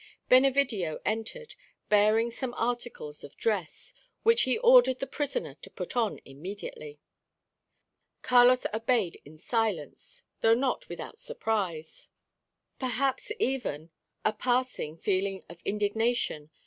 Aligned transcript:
Benevidio 0.29 0.99
entered, 1.05 1.53
bearing 1.87 2.31
some 2.31 2.55
articles 2.57 3.23
of 3.23 3.37
dress, 3.37 3.93
which 4.23 4.41
he 4.49 4.57
ordered 4.57 4.97
the 4.97 5.05
prisoner 5.05 5.53
to 5.61 5.69
put 5.69 5.95
on 5.95 6.19
immediately. 6.25 6.99
Carlos 8.23 8.65
obeyed 8.73 9.21
in 9.25 9.37
silence, 9.37 10.23
though 10.39 10.55
not 10.55 10.89
without 10.89 11.19
surprise, 11.19 12.09
perhaps 12.79 13.31
even 13.37 13.91
a 14.25 14.33
passing 14.33 14.97
feeling 14.97 15.43
of 15.47 15.61
indignation. 15.65 16.49